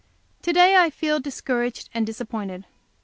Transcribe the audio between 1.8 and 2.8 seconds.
and disappointed.